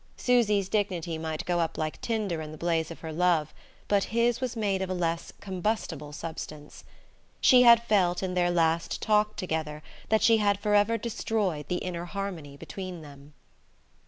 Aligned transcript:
Susy's 0.17 0.67
dignity 0.67 1.19
might 1.19 1.45
go 1.45 1.59
up 1.59 1.77
like 1.77 2.01
tinder 2.01 2.41
in 2.41 2.51
the 2.51 2.57
blaze 2.57 2.89
of 2.89 3.01
her 3.01 3.13
love; 3.13 3.53
but 3.87 4.05
his 4.05 4.41
was 4.41 4.55
made 4.55 4.81
of 4.81 4.89
a 4.89 4.95
less 4.95 5.31
combustible 5.39 6.11
substance. 6.11 6.83
She 7.39 7.61
had 7.61 7.83
felt, 7.83 8.23
in 8.23 8.33
their 8.33 8.49
last 8.49 8.99
talk 8.99 9.35
together, 9.35 9.83
that 10.09 10.23
she 10.23 10.37
had 10.37 10.59
forever 10.59 10.97
destroyed 10.97 11.67
the 11.67 11.75
inner 11.77 12.05
harmony 12.05 12.57
between 12.57 13.03
them. 13.03 13.35